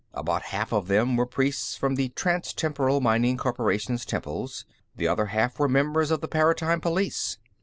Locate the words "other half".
5.07-5.59